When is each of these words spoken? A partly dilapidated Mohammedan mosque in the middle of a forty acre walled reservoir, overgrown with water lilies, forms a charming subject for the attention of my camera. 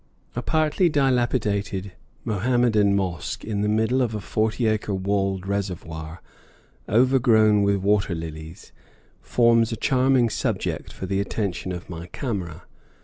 A 0.35 0.41
partly 0.41 0.89
dilapidated 0.89 1.91
Mohammedan 2.25 2.95
mosque 2.95 3.43
in 3.45 3.61
the 3.61 3.67
middle 3.69 4.01
of 4.01 4.15
a 4.15 4.19
forty 4.19 4.65
acre 4.65 4.95
walled 4.95 5.45
reservoir, 5.45 6.23
overgrown 6.89 7.61
with 7.61 7.75
water 7.83 8.15
lilies, 8.15 8.71
forms 9.21 9.71
a 9.71 9.75
charming 9.75 10.31
subject 10.31 10.91
for 10.91 11.05
the 11.05 11.19
attention 11.19 11.71
of 11.71 11.87
my 11.87 12.07
camera. 12.07 12.63